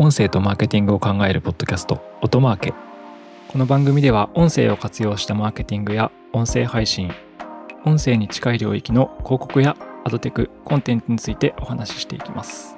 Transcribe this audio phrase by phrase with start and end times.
[0.00, 2.72] 音声とマーケティングを考えるポッドキャスト音マーケ
[3.48, 7.10] この番組では音声を活用したマーケティングや音声配信
[7.84, 12.76] 音声に近い領域の広告やアドテクコンテンツについてお話ししていきます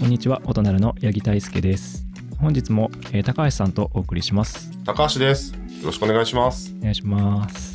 [0.00, 2.04] こんにちは音なるの八木大輔です
[2.40, 5.54] 本日も、えー高橋さんとお送りします高橋です。
[5.54, 6.74] よろしくお願いします。
[6.78, 7.73] お願いします。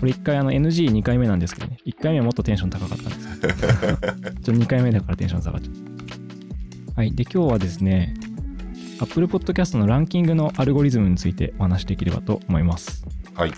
[0.00, 7.00] これ1回あの NG2 回目なんですけどね、1回目はもっとテンション高かったんですけど、 ちょっと2回目だからテンション下がっちゃった。
[7.00, 8.14] はい、で今日はですね、
[8.98, 13.04] Apple Podcast のランキングのアルゴリズムについてお話しできればと思います。
[13.34, 13.52] はい。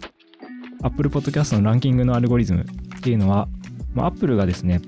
[0.83, 3.49] Apple Podcast のランキングのアルゴリズムっていうのは、
[3.95, 4.81] まあ、Apple がですね、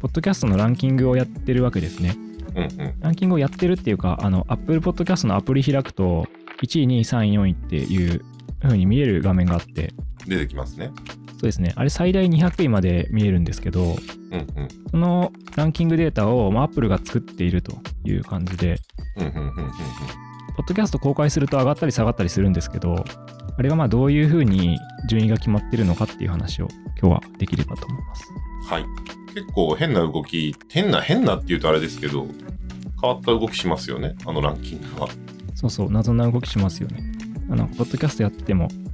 [0.00, 2.16] ポッドキャストのランキングをやってるわけですね。
[2.56, 2.94] うんうん。
[3.00, 6.26] ランキングをやってるっていうか、あの、Apple Podcast のアプリ開くと、
[6.62, 8.24] 1位、2位、3位、4位っていう
[8.60, 9.92] 風に見える画面があって、
[10.28, 10.92] 出てきますね。
[11.32, 11.72] そうですね。
[11.76, 14.68] あれ最大200位まで見えるんですけど、うんうん。
[14.90, 18.78] そのランキングデータを、まあ、Apple が作っているという感じで。
[20.58, 23.04] ポッドキャスト公開すると上がったり下がったりするんですけど、
[23.56, 26.68] あれがまあどういうふうに順位が決まってるのかっていう話を
[27.00, 28.24] 今日はできればと思います。
[28.68, 28.84] はい。
[29.34, 32.26] 結構変な動き、変な変なって言うとあれですけど、
[33.00, 34.16] 変わった動きしますよね。
[34.26, 35.08] あのランキングは。
[35.54, 37.12] そうそう、謎な動きしますよね。
[37.50, 38.87] あの、ポッドキャストやっても、まあ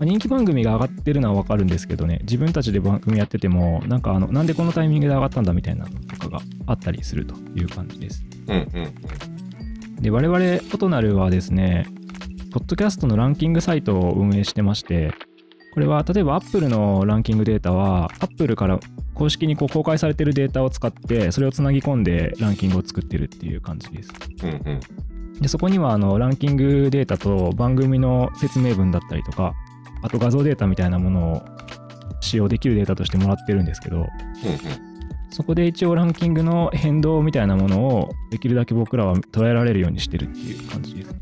[0.00, 8.24] 人気番組が上がってるのはわかるんですけどね、自分たちで番組やってても、なんかあの、なんでこのタイミングで上がったんだみたいなのとかがあったりするという感じです。
[8.48, 10.02] うんうんうん。
[10.02, 11.86] で、我々、オトナルはですね、
[12.52, 15.12] ポッドキャストのランキングサイトを運営してまして、
[15.72, 18.80] これは例えば Apple のランキングデータは、Apple から
[19.14, 24.10] 公式にこう公開されてるデータを使って、それをつなぎ込んでランキングを作ってるっていう感じです。
[24.42, 24.80] うんうん。
[25.40, 29.54] で、そこにはあのランキングデータと番組の説明文だったりとか、
[30.02, 31.42] あと画像データみたいなものを
[32.20, 34.06] 使用できるデータとしてもらってるんですけど。
[35.32, 41.14] そこで一応ランキングの変動みたいなものをできるだけ僕らは捉えられるようにしてるっていう感じです。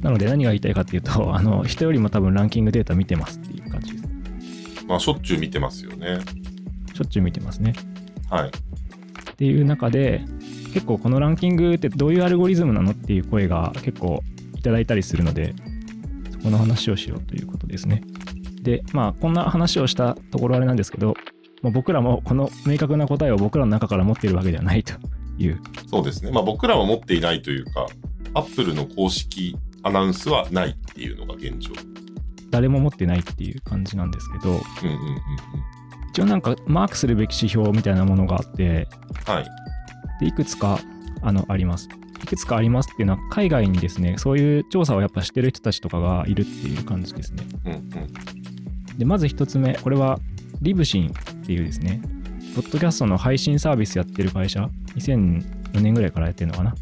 [0.00, 4.86] なので何が言いたいかっていうと、 あの人よりも多分ランキングデータ見てますっていう感じです。
[4.86, 6.20] まあ、しょっちゅう見てますよね。
[6.94, 7.74] しょっちゅう見てますね。
[8.30, 8.48] はい。
[8.48, 10.24] っていう中で、
[10.72, 14.22] 結構このランキングってどういうアルゴリズムなのっていう声が結構
[14.56, 15.65] いただいたりするので、そ
[16.46, 18.04] この話をしようということですね。
[18.62, 21.14] で、まあこんな話をしたところあれなんですけど、
[21.60, 24.92] まあ僕らもこの明確な答えを僕らの中から持っているわけではないと
[25.38, 26.30] いうそうですね。
[26.30, 27.88] まあ、僕らは持っていないというか、
[28.34, 31.72] Apple の公式アナウンスはないっていうのが現状。
[32.52, 35.20] 誰も持ってないっていう感じなんですけどうんうんうんうん。
[36.10, 38.86] 一応なんかマークするべき指標みたいなものがあって
[39.26, 39.46] はい。
[40.20, 40.78] でいくつか
[41.22, 41.88] あのあります
[42.22, 47.44] いくつかありますっていうのは海外にですねそういう調査をやっぱしてる人たちとかがいるっていう感じですね。
[47.64, 48.98] うんうん。
[48.98, 50.18] でまず一つ目これは
[50.62, 52.00] リブシンっていうですね
[52.54, 56.74] ポッドキャストの配信サービスやってる会社2004年ぐらいからやってるのかな。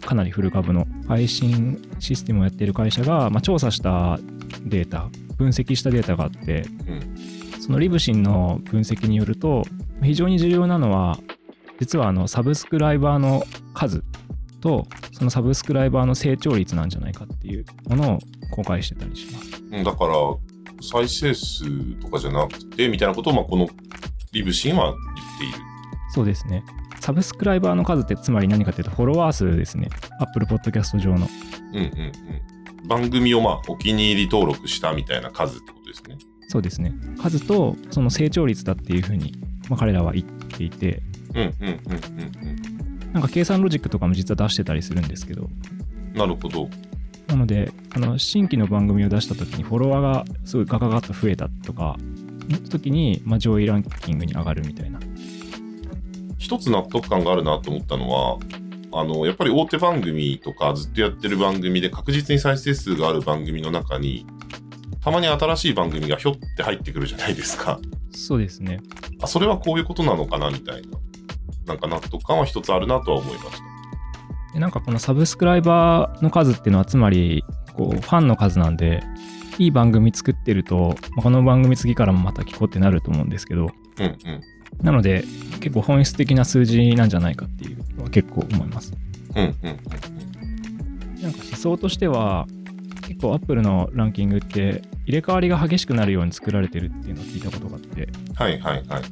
[0.00, 4.18] かなりフル株の配信システムをやってる会社が、まあ、調査した
[4.64, 7.16] データ分析したデータがあってうん。
[7.60, 9.62] そのリブシンの分析によると
[10.02, 11.18] 非常に重要なのは
[11.78, 14.02] 実はあのサブスクライバーの数
[14.62, 18.18] とそのサブスクライバーの成長率なんじゃないかっていうものを
[18.52, 19.62] 公開してたりします。
[19.70, 19.84] うん。
[19.84, 20.14] だから、
[20.80, 21.64] 再生数
[22.00, 23.68] とかじゃなくて、みたいなことを、まあ、この
[24.32, 24.96] リブシンは言っ
[25.38, 25.58] ている。
[26.14, 26.64] そうですね。
[27.00, 29.88] サブスクライバーの数ってつまり何かというとフォロワー数ですね。
[30.20, 31.28] Apple Podcast 上の。
[31.72, 32.88] うんうんうん。
[32.88, 36.16] 番組をまあお気に入り登録したみたいな数ってことですね。
[36.48, 36.92] そうですね。
[37.20, 39.34] 数とその成長率だっていうふうに、
[39.68, 41.02] まあ、彼らは言っていて、
[41.34, 42.81] うんうんうんうん
[43.12, 45.48] なんか計算ロジックとかも実は出してたりするんですけど、
[46.12, 46.18] うん。
[46.18, 46.68] なるほど。
[47.28, 51.96] なので、あの新規の番組を出したときにフォロワーがすごいガガガッと増えたとか、
[52.48, 54.98] の時に、まあ、上位ランキングに上がるみたいな。
[56.38, 58.38] 一つ納得感があるなと思ったのは、
[58.92, 64.26] あの、やっぱり大手番組とかずっとやってる番組で確実に再生数がある番組の中に、
[65.00, 67.80] たまに新しい番組がひょって入ってくるじゃないですか。
[68.10, 68.80] そうですね。
[69.20, 70.98] あ、それはこういうことなのかなみたいな。
[71.72, 74.52] なんか納得感は一つあるなとは思いました。
[74.52, 77.42] でなんかこのサブスクライバーの数っていうのはつまり
[77.74, 79.02] こうファンの数なんで
[79.58, 84.40] いい番組作ってると、まあこの番組次からもまた聞こうってなると思うんですけどうんうん。
[84.82, 85.24] なので
[85.60, 88.92] 結構本質的な数字なんじゃないかっていうのは結構思います
[89.36, 92.46] うんうんうんなんか思想としては
[93.06, 98.34] 結構 Apple のランキングって入れ替わりが激しくなるように作られてるっていうのを聞いたことがあってうん。
[98.34, 99.02] はいはいはいはい。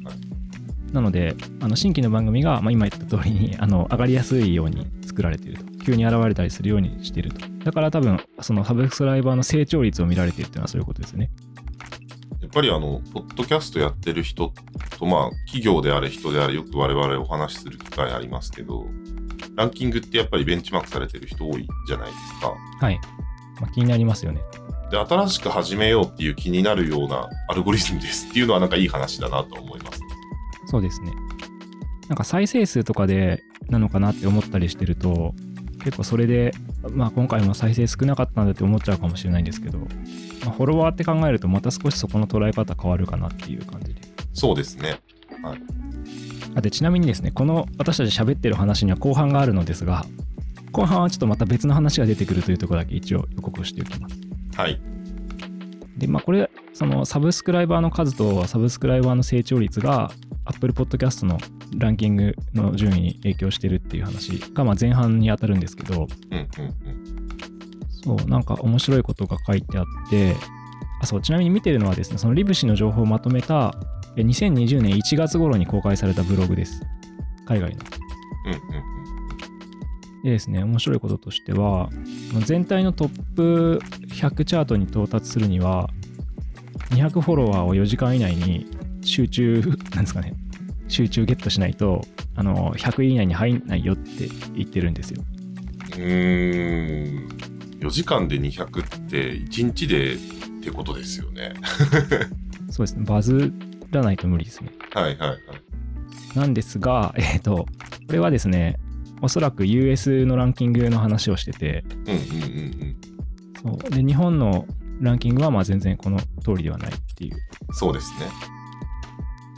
[0.91, 11.31] なのであの新規の番組が、まあ、今言った通りにあの上がりやすいように作られていると急に現れたりするようにしているとだから多分そのサブスクライバーの成長率を見られているっていうのはそういうことですね
[12.51, 14.53] ぱりあの、ポッドキャストやってる人
[14.99, 18.85] と、まあ、企業であれ人であれよく我々お話しする機会ありますけど、
[19.55, 22.53] ランキングってやっぱりベンチマークされてる人多いじゃないですか。
[22.79, 22.99] はい。
[23.59, 24.41] まあ、気になりますよね。
[24.91, 30.01] で、新しく始めようっていう気になるようなアルゴリズムですっていうのはなんかいい話だなと思います。
[30.71, 31.11] そうですね。
[32.07, 35.35] なんか再生数とかでなのかなって思ったりしてると、
[35.83, 36.53] 結構それで、
[36.91, 39.85] まあ今回も再生少なかったんだって思っちゃうかもしれないんですけど、ま
[40.47, 44.01] あ、フォロワーって考えるとまた少しそこの捉え方変わるかなっていう感じで。
[44.31, 45.01] そうですね。
[46.55, 50.05] あでちなみにですね、この私たち喋ってる話には後半があるのですが、
[50.71, 54.15] 後半はちょっとまた別の話が出てくるというところだけ一応予告しておきます。
[54.55, 54.79] はい。
[55.97, 60.11] で、まあこれ、そのサブスクライバーの数とサブスクライバーの成長率が
[60.45, 61.37] Apple Podcast の
[61.77, 66.07] ランキングの順位に影響してるっていう話がまあ前半に当たるんですけど。
[68.03, 70.35] そう、なんか面白いことが書いてあって、
[71.01, 73.75] あ、そう、ちなみに見てるのはですね、そのリブ氏の情報をまとめた
[74.15, 76.81] え2020年1月頃に公開されたブログです。
[77.45, 77.77] 海外の。
[80.23, 81.89] でですね、面白いこととしては、
[82.45, 83.79] 全体のトップ
[84.09, 85.89] 100チャートに到達するには、
[86.91, 88.67] 200フォロワーを4時間以内に
[89.01, 89.61] 集中、
[89.93, 90.35] なんですかね、
[90.87, 92.01] 集中ゲットしないと、
[92.35, 95.23] あの、100位以内に入んないよって言ってるんですよ。
[95.93, 97.29] うーん。
[97.79, 100.17] 4時間で200って1日でっ
[100.63, 101.53] てことですよね。
[102.69, 103.51] そうですね、バズ
[103.91, 104.71] らないと無理ですね。
[104.93, 105.39] はいはいはい。
[106.35, 107.65] なんですが、えっ、と、
[108.07, 108.77] これはですね、
[109.21, 112.97] おそらく US のランキングの話をしてて、うんうんうん
[113.61, 114.65] そうで日本の
[115.01, 117.37] ランキングはまあ全然この通りではないっていう
[117.69, 117.75] うん。
[117.75, 118.27] そうですね。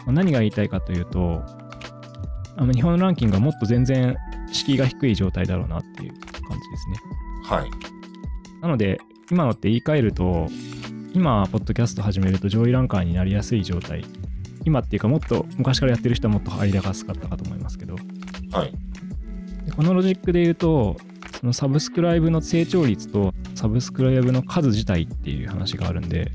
[0.06, 1.42] まあ何が言いたいかというと、
[2.56, 4.16] あの日本のランキングはもっと全然
[4.52, 6.96] 敷居が低い状態だろうなっていう感じですね。
[7.46, 7.70] はい。
[8.62, 9.00] なので、
[9.32, 10.48] 今のって言い換えると、
[11.14, 14.06] 今、ポッドキャスト始めると上位ランカーになりやすい状態。
[14.66, 17.96] 今っていうか、もっと昔からやってる人はもっと入りやすかったかと思いますけど、
[18.52, 18.72] はい。
[19.66, 20.98] でこのロジックで言うと、
[21.40, 26.32] そのサブスクライブの成長率とサブスクライブの数自体っていう話があるんで。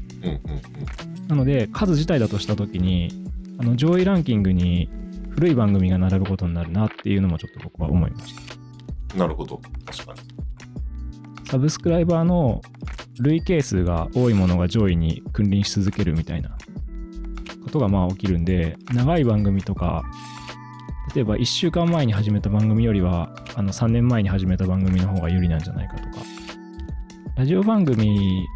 [1.28, 3.10] なので、数自体だとしたときに、
[3.58, 4.88] あの上位ランキングに
[5.30, 8.34] 古い番組が並ぶことになるなっていうのもちょっと僕は思いまし
[9.10, 9.16] た。
[9.16, 9.60] なるほど。
[9.84, 10.20] 確かに。
[11.46, 12.60] サブスクライバーの
[13.20, 16.56] 累計数が多いものが上位に君臨し続けるみたいな
[17.64, 20.02] ことがまあ起きるんで、長い番組とか、
[21.14, 26.24] 例えば1週間前に始めた番組よりは、あの3年前に始めた番組の方が有利なんじゃないかとか、
[27.36, 28.46] ラジオ番組、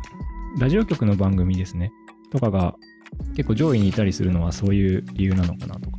[0.59, 1.93] ラジオ局の番組ですね、
[2.31, 2.75] とかが
[3.37, 5.99] 結構上位にいたりするのはそういう理由なのかなとか。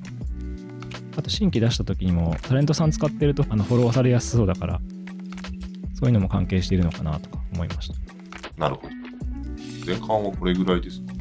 [1.16, 4.82] あと新規出した時にもタレントさん使ってるとあのフォローされやすそうだから、
[5.94, 7.96] そういうのも関係しているのかなとか思いました。
[8.58, 8.90] なるほど。
[9.86, 11.14] 前半はこれぐらいですか？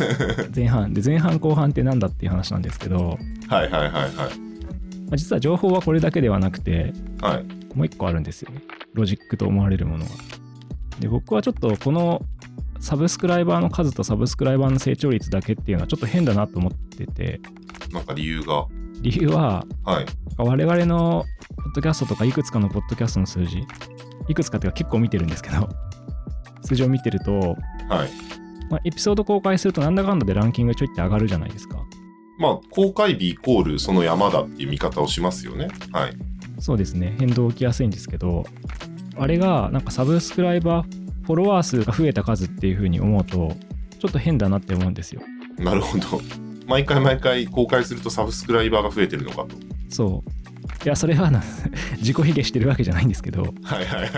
[0.54, 4.12] 前半で前半後半ってなんだっていう話なんですけど、はいはいはいはい。
[4.12, 4.24] ま
[5.12, 7.44] あ実は情報はこれだけではなくてはい。
[7.74, 8.62] もう一個あるんですよね
[8.94, 10.10] ロジックと思われるものが
[10.98, 12.20] で僕はちょっとこの
[12.80, 17.40] サブスクライバーの数とサブスクライバーの成長率だけっていうのはちょっと変だなと思ってて
[17.92, 18.66] なんか理由が？
[19.02, 20.06] 理由ははい。
[20.38, 21.24] 我々の
[21.56, 23.62] ポッドキャストとかいくつかのポッドキャストの数字
[24.28, 25.68] いくつかっていうか結構見てるんですけど
[26.62, 27.56] 数字を見てると、はい。
[28.70, 31.78] まあ、エピソード公開するとなんだかんだでランキングちょいって上がるじゃないですか
[32.38, 35.68] まあ、公開日イコールその山だっていう見方をしますよね。
[35.92, 36.12] はい。
[36.58, 38.44] そうですね、変動起きやすいんですけど、
[39.18, 40.99] あれがなんかサブスクライバー、
[41.30, 43.54] フォロワー数が増えた数っていう風に思うと、
[44.00, 45.22] ちょっと変だなって思うんですよ。
[45.58, 46.20] なるほど。
[46.66, 49.50] 毎回毎回公開するとサブスクライバーが増えてるのかと。
[49.88, 50.84] そう。
[50.84, 51.40] いや、それはな
[51.98, 54.10] 自己卑下してるわけじゃないんですけど、いはいはいはい。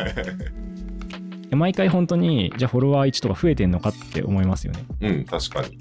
[1.51, 4.85] や毎回本当に、じゃあフォロワー1とか増えてんのかって思いますよね。
[5.03, 5.79] うん、確かに。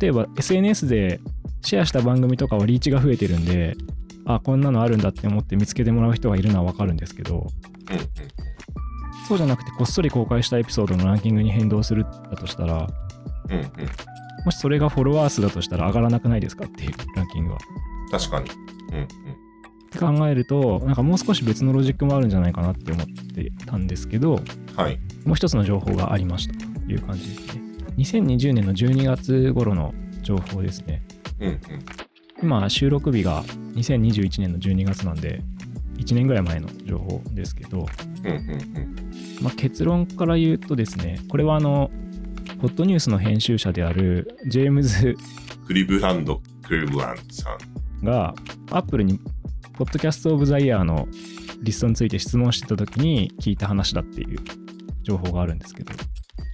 [0.00, 1.20] 例えば SNS で
[1.60, 3.76] シェアした番組とかはリーチが増えてるんで、
[4.24, 7.48] あ、こんなのあるんだって思って見つけてもらう人がいるのはわかるんですけど、
[7.90, 8.47] うんうん。
[9.28, 12.86] そうじゃなくてこっそり公開したエピソードのランキングに変動するだとしたら、
[13.50, 13.70] うんうん。
[14.46, 17.58] もしそれがフォロワー数だとしたら上がらなくないですかっていうランキングは。
[18.10, 18.50] 確かに。
[18.90, 19.04] うんうん。
[19.04, 19.06] っ
[19.90, 24.40] て考えると、なんかもう少し別のロジックもあるんじゃないかなって思ってたんですけど、
[24.74, 24.98] はい。
[25.26, 27.62] もう一つの情報がありましたという感じですね。
[27.98, 29.92] 2020年の12月頃の
[30.22, 31.02] 情報ですね。
[31.40, 31.60] うんうん。
[32.42, 35.42] 今、収録日が2021年の12月なんで、
[35.98, 37.86] 1年ぐらい前の情報ですけど。
[39.42, 41.90] まあ、結論から言うとですね、これはあの、
[42.60, 45.16] ホットニュースの編集者であるジェームズ
[45.66, 47.56] クリブランド・クリブランドさ
[48.02, 48.04] ん。
[48.04, 48.34] が、
[48.70, 49.20] アップルに、
[49.74, 51.06] ポッドキャスト・オブ・ザ・イヤーの
[51.62, 54.38] リストについて質問してた時に聞いた話だっていう
[55.02, 55.92] 情報があるんですけど、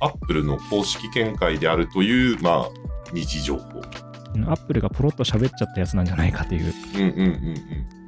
[0.01, 2.69] アップルの公式見解であるという、まあ、
[3.15, 3.81] 日情報。
[3.81, 7.55] アップルがポロッと喋っちゃったやつなんじゃないかっていううんうんうん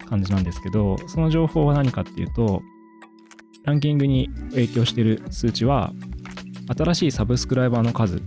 [0.08, 2.62] 感じなんですけど、その情報は何かっていうと、
[3.66, 5.92] ランキングに影響している数値は、
[6.76, 8.22] 新しいサブスクライバーの数、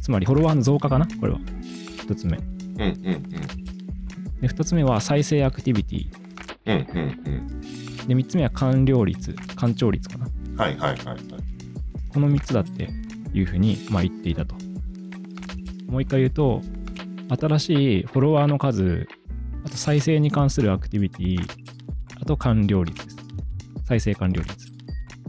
[0.00, 1.06] つまりフォロワーの増加かな？
[1.20, 1.40] これは。
[2.06, 2.38] 1つ目。
[2.38, 2.44] うん。
[2.44, 3.22] うんうんうん。
[4.40, 6.06] で、2つ目は再生アクティビティ。
[6.66, 7.58] うんうん
[8.06, 10.26] で、3つ目は完了率、完聴率かな。
[10.26, 10.56] うん。
[10.56, 11.16] はいはいはいはい。
[12.08, 12.88] この3つだって
[13.34, 14.54] いうふうに、まあ、言っていたと。
[15.88, 16.62] もう一回言うと、
[17.28, 19.06] 新しいフォロワーの数、
[19.64, 21.40] あと再生に関するアクティビティ、
[22.20, 23.16] あと完了率です。
[23.84, 24.67] 再生完了率。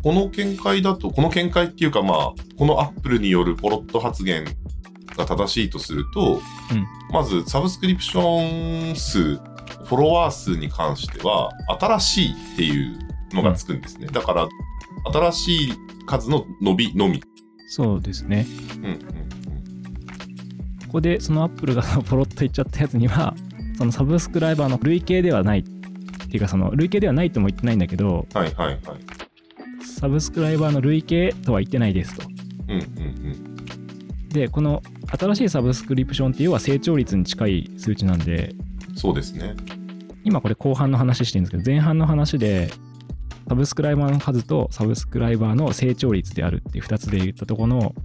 [0.03, 4.45] この見解だと、この見解っていうかまあ、このアップルによるポロット発言
[5.17, 6.41] が正しいとすると、
[6.71, 12.99] うんまずサブスクリプション数、フォロワー数に関しては、新しいっていう
[13.33, 14.05] のがつくんですね。
[14.11, 14.47] だから、
[15.11, 15.73] 新しい
[16.05, 17.23] 数の伸びのみ。
[17.69, 18.45] そうですね。
[18.77, 18.99] うんうん
[20.89, 23.35] ここでそのアップルが ポロッと言っちゃったやつには、
[23.77, 25.59] そのサブスクライバーの累計ではない。
[25.59, 25.63] っ
[26.31, 28.39] ていうか、その累計ではないとも言ってないんだけど、うん。
[28.39, 28.79] はいはいはい。
[29.99, 32.25] サブスクライバーの累計とは言ってないですと。
[32.69, 32.81] うんうんう
[33.31, 34.29] ん。
[34.29, 34.81] で、この
[35.19, 38.55] 新しいサブスクリプションって要は成長率に近い数値なんで、
[38.95, 39.57] そうですね。
[40.23, 42.69] 今これ後半の話してるんですけど、前半の話で、
[43.49, 47.95] サブスクライバーの数とサブスクライバーの成長率であるっていう2つで言ったところの、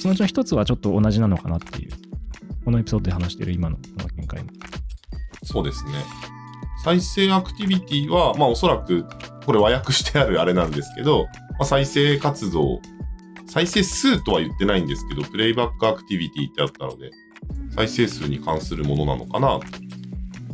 [0.00, 1.90] そのうちの1つはちょっと同じなのかなっていう、
[2.64, 4.48] このエピソードで話してる今のこの見解も。
[5.42, 5.92] そうですね。
[6.82, 9.04] 再生アクティビティは、まあおそらく、
[9.44, 12.80] これ和訳してあるあれなんですけど、まあ、再生活動、
[13.46, 17.10] 再生数とは言ってないんですけど、プレイバックアクティビティってあったので、
[17.74, 19.62] 再生数に関するものなのかなと。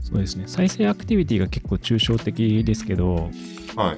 [0.02, 0.44] そうですね。
[0.46, 3.30] 再生アクティビティが結構抽象的ですけど、はい。
[3.76, 3.94] ま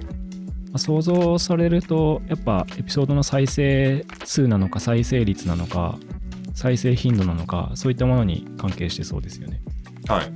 [0.75, 5.99] あ想像されると、やっぱエピソードの再生数なのか、再生率なのか、
[6.55, 9.61] 再生頻度なのか、そういったものに関係してそうですよね。
[10.09, 10.33] はい。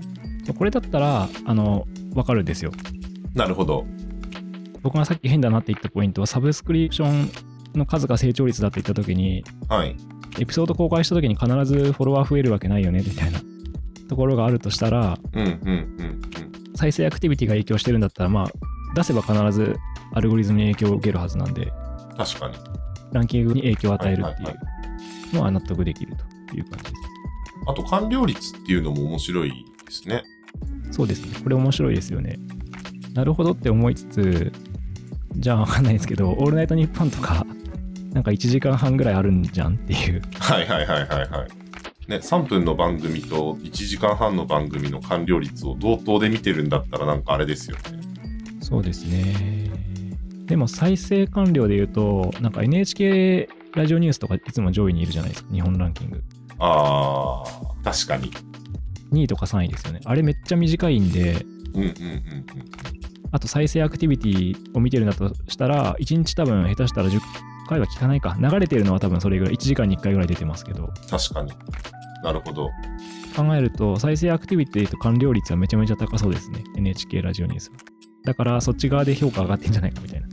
[0.52, 2.73] これだったら、あの、わかるんですよ。
[3.34, 3.87] なるほど。
[4.85, 7.31] 僕がさっき変だなって言ったポイントは、サブスクリプション
[7.75, 9.97] の数が成長率だって言ったときに、はい。
[10.38, 13.41] エピソード公開したときに必ずフォロワー増えるわけないよね、みたいな
[14.11, 16.23] ところがあるとしたら、うんうんうんうん。
[16.76, 18.53] 再生アクティビティが影響してるんだったら、まあ、
[18.95, 19.75] 出せば必ず
[20.12, 21.73] アルゴリズムに影響を受けるはずなんで、
[22.19, 22.55] 確かに。
[23.12, 24.47] ランキングに影響を与えるってい
[25.33, 26.14] うのは納得できる
[26.50, 26.95] という感じです。
[27.67, 29.50] あと、完了率っていうのも面白い
[29.87, 30.23] ですね。
[30.91, 31.38] そうですね。
[31.43, 32.38] これ面白いですよね。
[33.14, 34.53] なるほどって思いつつ、
[35.37, 37.47] じゃあわかんないですけど、オールナイトニッポンとか、
[38.12, 40.23] なんか1時間半ぐらいあるんじゃんっていう。
[40.38, 42.11] はいはいはいはいはい。
[42.11, 47.83] ね、3分の番組と1時間半の番組の完了率を同等で見てるんだったらなんかあれですよね。
[48.61, 49.71] そうですね。
[50.47, 56.23] でも再生完了で言うと、なんか NHK ラジオニュースとかいつも上位にいるじゃないですか、日本ランキング。
[56.59, 58.31] あー、確かに。
[59.12, 60.00] 2位とか3位ですよね。
[60.05, 62.93] あれめっちゃ短いんで、うんうんうんうん。
[63.35, 67.21] あと再生アクティビティを見てるんだとしたら、1日多分下手したら10
[67.69, 68.37] 回は聞かないか。
[68.41, 71.53] 流れてるのは多分それぐらい、1時間に1回ぐらい出てますけど、確かに。
[72.23, 72.71] なるほど。
[73.35, 76.62] 考えると再生アクティビティと完了率はめちゃめちゃ高そうですね。
[76.76, 77.76] NHK ラジオニュースは。
[78.25, 80.29] だからそっち側で評価上がってんじゃないかみたいな。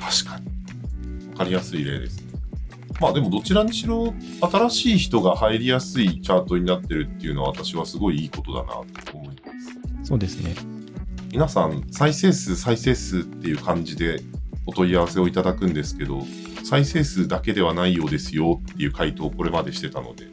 [0.00, 1.28] 確かに。
[1.32, 2.40] わかりやすい例ですね。
[2.98, 8.68] まあでもどちらにしろ新しい人が入りやすいチャートになってるっていうのは私はすごいいいことだな
[9.04, 9.52] と思いま
[10.02, 10.08] す。
[10.08, 10.75] そうですね。
[11.32, 14.20] 皆さん再生数再生数っていう感じで
[14.66, 16.22] お問い合わせをいただくんですけど
[16.64, 20.26] 再生数だけではないようですよっていう回答をこれまでしてたので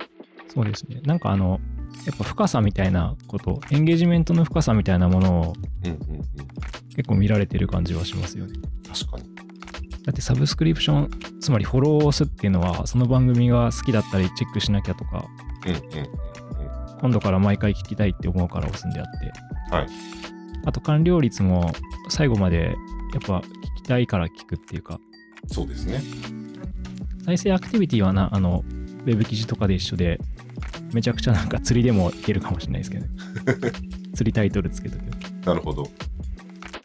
[0.54, 1.02] そうですね。
[1.04, 1.60] なんかあの、
[2.06, 6.22] やっぱ深さみたいなこと、エンゲージメントの深さみたいなものをうんうんうん
[6.96, 8.54] 結構見られてる感じはしますよね。
[8.88, 9.24] 確かに
[10.06, 11.10] だってサブスクリプション、
[11.40, 15.26] つまりフォローを押すっていうのは、その番組が好きだったりチェックしなきゃとか、
[15.66, 15.84] うんうんうん
[17.02, 19.76] 今度から毎回聞きたいって思うから押すんであって。
[19.76, 19.88] はい
[20.66, 21.72] あと完了率も
[22.10, 22.76] 最後まで
[23.14, 23.44] やっぱ聞
[23.78, 25.00] きたいから聞くっていうか、
[25.48, 26.02] そうですね
[27.26, 28.64] 再生アクティビティはな、あの、
[29.06, 30.20] ウェブ記事とかで一緒で、
[30.94, 33.12] めちゃくちゃなんか釣りでもいけるかもしれないですけどね。
[34.14, 35.04] 釣りタイトルつけとけ
[35.46, 35.90] ばなるほど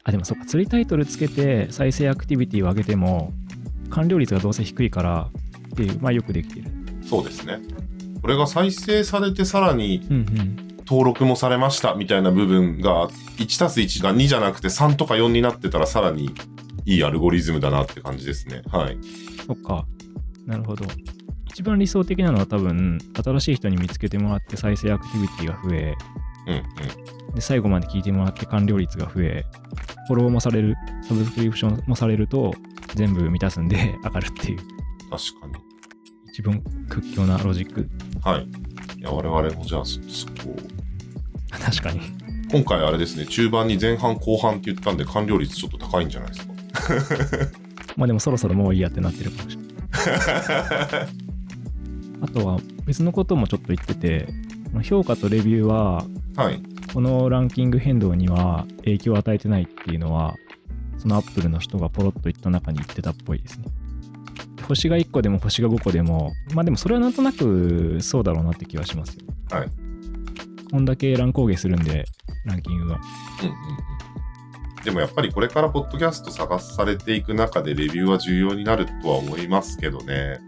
[0.05, 3.33] あ、でもそっか、釣りタイトルつけて再生アクティビティを上げても、
[3.91, 5.31] 完了率がどうせ低いから
[5.73, 6.71] っていう、まあよくできてる。
[7.03, 7.59] そうですね
[8.21, 10.68] これが再生されてさらにうんうん。
[10.89, 16.31] 登録もされましたみたいな部分が1たす1が2じゃなくて3とか4になってたらさらに
[16.87, 18.63] いいアルゴリズムだなって感じですね。
[18.73, 18.97] はい。
[19.47, 19.87] そっか。
[20.47, 20.87] なるほど。
[21.51, 25.95] 一番理想的なのは多分、新しい人に見つけてもらって再生アクティビティが増え、
[26.47, 26.55] うん
[27.29, 27.35] うん。
[27.35, 29.45] で、最後まで聞いてもらって完了率が増え、
[30.07, 32.55] フォローもされる、サブスクリプションもされると、
[32.95, 34.59] 全部満たすんで上がるっていう、
[35.11, 35.55] 確かに。
[36.29, 37.91] 一番屈強なロジック。
[38.23, 38.68] はい
[38.99, 40.57] いや、我々もじゃあ、そそこを
[41.59, 42.01] 確かに。
[42.51, 46.53] 今回あれですね、中盤に前半後半って言ったんで、完了率ちょっと高いんじゃないですか？
[47.97, 49.73] まあでもそろそろもういいやってなってるかもしれない。
[52.21, 54.29] あとは別のこともちょっと言ってて、
[54.83, 56.05] 評価とレビューは、
[56.37, 56.61] はい。
[56.93, 60.35] このランキング変動には影響を与えてないっていうのは、
[60.97, 63.67] そのアップルの人がポロッと言った中に言ってたっぽいですね。
[64.69, 69.25] 星が1個でも星が5個でも、まあでもそれはなんとなくそうだろうなって気はしますよ。
[69.51, 69.71] はい。
[70.71, 72.05] こんだけ乱高下するんで、
[72.45, 73.01] ランキングが。
[73.43, 74.85] うんうんうん。
[74.85, 80.39] でもやっぱりこれからポッドキャスト探されていく中でレビューは重要になるとは思いますけどね。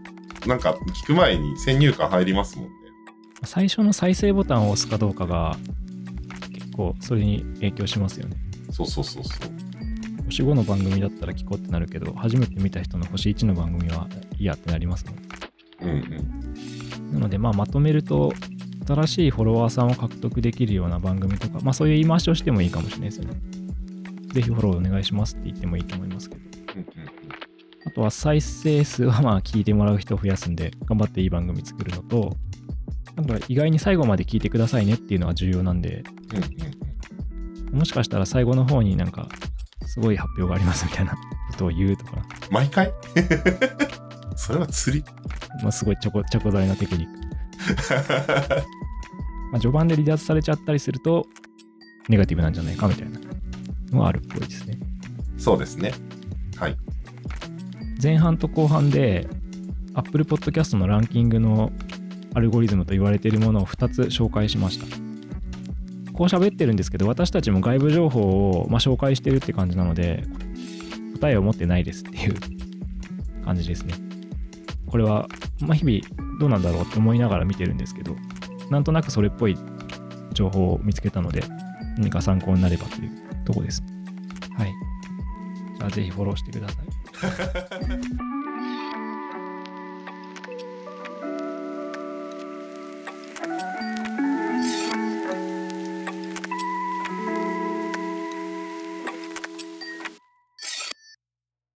[0.45, 2.71] なんか聞く前に先入観入りますもんね。
[3.43, 5.57] 最初の再生ボタンを押すかどうかが
[6.53, 8.37] 結構それに影響しますよね。
[8.71, 9.70] そうそうそうそう。
[10.31, 14.07] 星5の番組だったら聞こうってなるけど、初めて見た人の星1の番組は
[14.37, 15.17] いいやってなりますもん。
[15.81, 15.97] うん
[17.09, 17.13] うん。
[17.13, 18.31] なので、まあ、まとめると、
[18.87, 23.33] 新しいフォロワーさんを獲得できるような番組とか、まあ、そういう言い回しをしてもいいかもしれないですよね。
[24.33, 26.41] ぜひフォローお願いしますって言ってもいいと思いますけど。
[26.75, 26.85] うんうん
[27.83, 32.37] あとは再生数はまあ聞いてもらう人を増やすんで、頑張っていい番組作るのと、
[33.15, 36.37] あとは意外に最後まで聞いてくださいねっていうのは重要なんで、うん。
[36.37, 36.81] うんうん
[37.71, 39.29] もしかしたら最後の方になんか、
[39.93, 41.17] すごい発表がありますみたいなこ
[41.57, 42.23] とを言うとか、うん。
[42.53, 42.93] 毎回？
[44.37, 45.05] それは釣り
[45.61, 47.19] まあ、すごいちょこちょこざいなテクニック。
[49.51, 51.25] まあ、序盤で離脱されちゃったりすると、
[52.07, 53.19] ネガティブなんじゃないかみたいな
[53.91, 54.79] のはあるっぽいですね。
[55.37, 55.91] そうですね。
[56.55, 56.77] はい。
[58.01, 59.27] 前半と後半で
[59.93, 61.73] Apple Podcast のランキングの
[62.33, 65.00] アルゴリズムと言われているものを2つ紹介しました。
[66.21, 70.23] こう喋ってるんですけど、私たちも外部情報を、ま、紹介してるって感じなので、
[71.15, 72.35] 答えを持ってないですっていう
[73.43, 73.95] 感じですね。
[74.85, 75.27] これは、
[75.61, 75.99] まあ、日々
[76.39, 78.15] どうなんだろうって思いながら見てるんですけど、
[78.69, 79.57] なんとなくそれっぽい
[80.33, 81.43] 情報を見つけたので、
[81.97, 83.09] 何か参考になればという
[83.43, 83.81] とこです。
[84.55, 84.71] はい。
[85.79, 88.30] じゃあぜひフォローしてください。